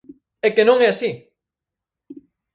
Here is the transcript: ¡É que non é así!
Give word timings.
¡É 0.47 0.49
que 0.55 0.67
non 0.67 0.77
é 0.85 0.87
así! 0.89 1.11